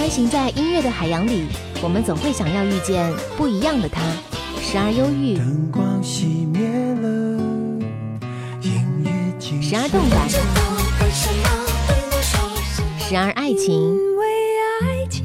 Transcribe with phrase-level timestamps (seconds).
[0.00, 1.44] 穿行在音乐的海洋里，
[1.82, 4.00] 我们总会想要遇见不一样的他，
[4.58, 6.66] 时而忧郁，灯光熄灭
[7.02, 7.38] 了，
[8.62, 10.26] 音乐静时而动感，
[12.98, 14.24] 时而爱情，因为
[14.80, 15.22] 爱情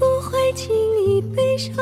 [0.00, 0.74] 不会轻
[1.06, 1.72] 易悲伤。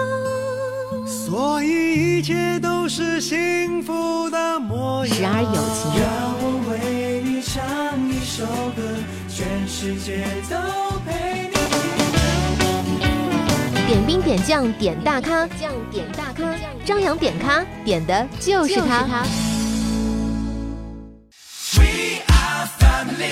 [1.07, 5.17] 所以一切都是幸福的模样。
[5.17, 8.45] 时而友情，让我为你唱一首
[8.77, 8.83] 歌，
[9.27, 10.59] 全世界都
[11.07, 11.52] 陪你。
[13.93, 15.47] 点兵点将点大咖。
[15.49, 16.51] 将点大咖。
[16.83, 19.07] 张扬点咖点的就是他。
[21.77, 23.31] we are family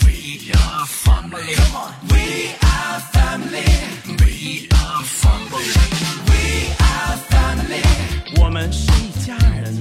[0.00, 1.52] we are family
[2.08, 3.68] we are family
[4.16, 5.04] we are
[7.28, 7.82] family
[8.40, 9.74] 我们是一家人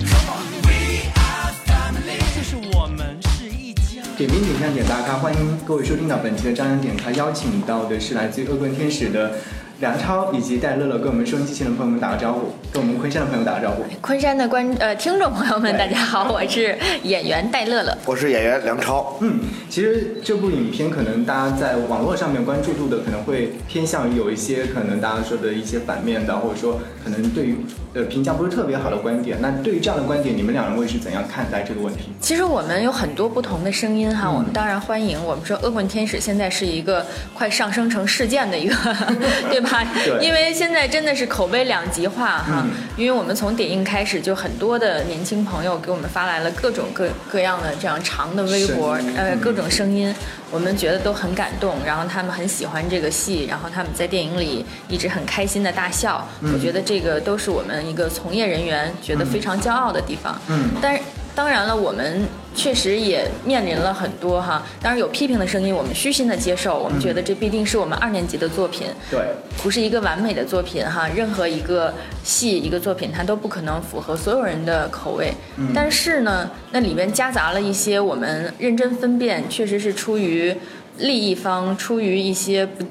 [0.63, 9.31] we are family 就是我们是一家点兵点将点大咖欢迎各位收听到本期的张扬点咖邀请到的是来自于恶棍天使的
[9.79, 13.83] 梁超以及戴乐乐，跟我们收音机前的朋友们打个招呼，跟我们昆山的朋友打个招呼。
[14.01, 17.95] 昆山的观呃听众朋友们，大家好，我是演员戴乐乐。
[18.05, 19.15] 我是演员梁超。
[19.21, 27.57] 嗯，其实这部影片可能大家在网络上面关注度的可能会偏向于有一些可能大家说的一些反面的，或者说可能对于
[27.93, 29.37] 呃评价不是特别好的观点。
[29.39, 32.09] 那对于这样的观点，你们两位是怎样看待这个问题？
[32.19, 35.23] 其实我们有很多不同的声音哈，嗯我们当然欢迎。
[35.23, 38.75] 我们说恶棍天使现在是一个快上升成事件的一个，
[39.51, 39.66] 对吧？
[40.03, 40.25] 对。
[40.25, 42.69] 因为现在真的是口碑两极化哈，嗯。
[42.97, 49.39] 因为我们从点映开始就很多的年轻朋友给我们发来了各种各各样的这样长的微博，呃，嗯。
[49.39, 50.13] 各种声音，
[50.49, 60.39] 我们觉得都很感动，然后他们很喜欢这个戏，然后他们在电影里一直很开心的大笑，嗯我觉得这个都是我们一个从业人员觉得非常骄傲的地方。
[60.47, 60.69] 嗯。
[60.81, 61.01] 但是
[61.37, 66.79] 当然了，我们确实也面临了很多哈，当然有批评的声音，我们虚心的接受。
[66.79, 69.19] 我们觉得这必定是我们二年级的作品，对，
[69.61, 71.07] 不是一个完美的作品哈。
[71.07, 71.93] 任何一个
[72.23, 75.31] 戏、一个作品，它都不可能符合所有人的口味。
[75.57, 80.57] 嗯但是呢，那里面夹杂了一些我们认真分辨，确实是出于
[80.97, 82.83] 利益方，出于一些不。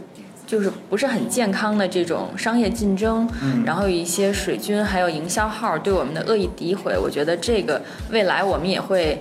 [0.46, 9.20] 就是不是很健康的这种商业竞争，嗯然后有一些水军还有营销号对我们的恶意诋毁，我觉得这个未来我们也会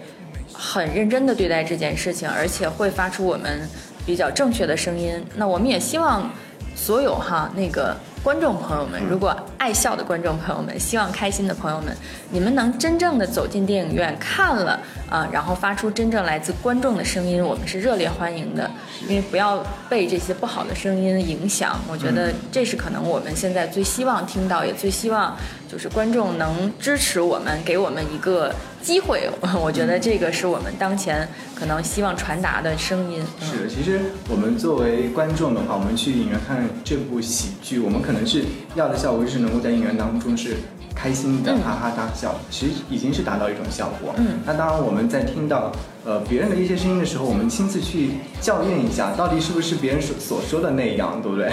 [0.53, 3.67] 很认真的对待这件事情，而且会发出我们
[4.05, 5.19] 比较正确的声音。
[5.35, 6.29] 那我们也希望
[6.75, 11.95] 所有哈那个观众朋友们，如果爱笑的观众朋友们，希望开心的朋友们，
[12.31, 18.67] 你们能真正的走进电影院看了啊，然后发出真正来自观众的声音，我们是热烈欢迎的。
[19.07, 25.37] 因为不要被这些不好的声音影响，我觉得这是可能我们现在最希望听到，也最希望
[25.75, 28.49] 就是观众能支持我们，给我们一个
[28.81, 29.29] 机会。
[29.61, 33.21] 我觉得这个是我们当前可能希望传达的声音。
[33.41, 33.99] 是的，其实
[34.29, 40.55] 我们作为观众的话，我们去影院看这部喜剧，我们可能是要的效果就是能够在影院当中是
[40.95, 44.13] 开心的，嗯哈哈大笑，其实已经是达到一种效果。
[44.17, 45.71] 嗯那当然我们在听到
[46.05, 51.51] 呃别人的一些声音的时候，我们亲自去校验一下，到底是不是别人所所说的那样，对不对？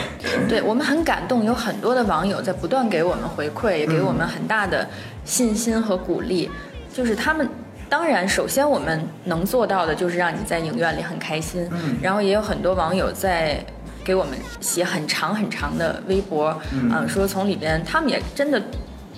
[0.48, 4.88] 对我们很感动，有很多的网友在不断给我们回馈，也给我们很大的
[5.24, 6.48] 信心和鼓励。
[6.94, 7.48] 就是他们，
[7.88, 11.68] 当然，首先我们能做到的就是让你在影院里很开心。
[11.72, 13.64] 嗯然后也有很多网友在
[14.04, 18.62] 给我们写很长很长的微博，嗯说从里边他们也真的。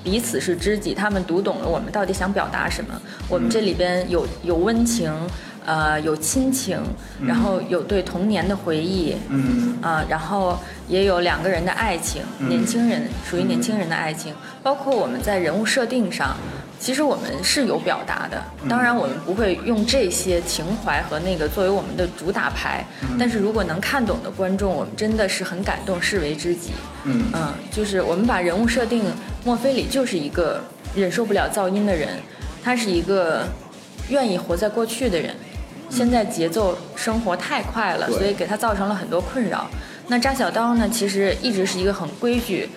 [0.05, 2.95] 彼此是知己，他们读懂了我们到底想表达什么。
[3.29, 5.11] 我们这里边有有温情，
[5.65, 6.79] 呃，有亲情，
[7.27, 9.79] 然后有对童年的回忆，嗯。
[9.81, 12.51] 啊，然后也有两个人的爱情，嗯。
[12.51, 16.37] 年轻人属于年轻人的爱情，包括我们在人物设定上，
[16.79, 18.43] 其实我们是有表达的。
[18.69, 22.85] 当然，我们不会用这些情怀和那个作为我们的主打牌，
[23.19, 26.73] 但是如果能看懂的观众，我们真的是很感动，视为知己。
[27.05, 29.05] 嗯嗯，就是我们把人物设定，
[29.45, 30.61] 墨菲里就是一个
[30.95, 32.09] 忍受不了噪音的人，
[32.63, 33.47] 他是一个
[34.11, 35.35] 愿意活在过去的人。
[35.91, 39.67] 现在节奏生活太快了，对所以给他造成了很多困扰。
[40.09, 42.69] 那扎小刀呢，其实一直是一个很规矩、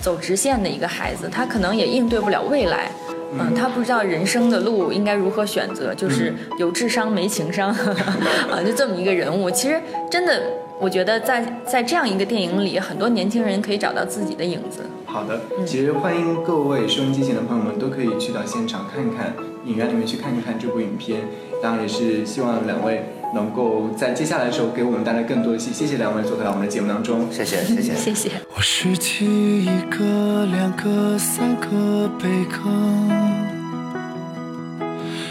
[0.00, 2.90] 走直线的一个孩子，他可能也应对不了未来。
[3.32, 7.70] 嗯，他不知道人生的路应该如何选择，就是有智商没情商，
[8.50, 9.50] 啊，就这么一个人物。
[9.50, 9.80] 其实
[10.10, 10.40] 真的，
[10.78, 14.82] 我觉得在在这样一个电影里，很多年轻人可以找到自己的影子。
[15.06, 19.34] 好的，其实欢迎各位收音机前的朋友们都可以去到现场看看，
[19.64, 21.20] 影院里面去看一看这部影片。
[21.62, 23.02] 当然也是希望两位
[23.34, 25.72] 能够在接下来的时候给我们带来更多的戏。
[25.72, 27.94] 谢谢两位做客到我们的节目当中，谢谢谢谢。
[27.94, 28.30] 谢谢。
[28.54, 29.24] 我失去
[29.62, 32.70] 一个、两个、三个贝壳，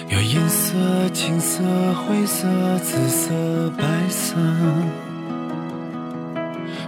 [0.09, 0.73] 有银色、
[1.13, 1.63] 金色、
[1.93, 2.47] 灰色、
[2.83, 3.31] 紫色、
[3.77, 4.35] 白色，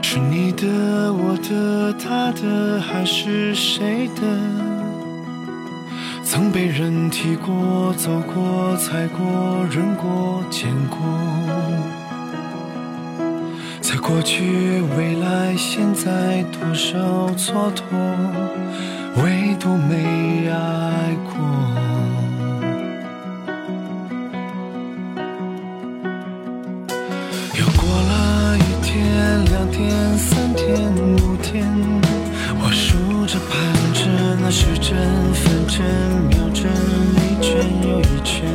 [0.02, 0.68] 是你的、
[1.14, 4.77] 我的、他的，还是谁的？
[6.30, 11.00] 曾被人提过，走过，踩过，扔过，捡过，
[13.80, 17.00] 在过去、未来、现在，多少
[17.38, 17.82] 蹉跎，
[19.24, 21.34] 唯独没爱过。
[27.58, 32.07] 又过了一天、两天、三天、五天。
[33.28, 34.96] 着盼着那时针
[35.34, 35.86] 分针
[36.30, 36.72] 秒针
[37.18, 38.48] 一圈又一圈